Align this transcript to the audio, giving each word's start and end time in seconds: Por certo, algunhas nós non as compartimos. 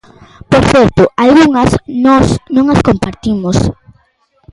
Por 0.51 0.63
certo, 0.73 1.03
algunhas 1.25 1.71
nós 2.05 2.27
non 2.55 2.65
as 2.73 2.81
compartimos. 2.87 3.57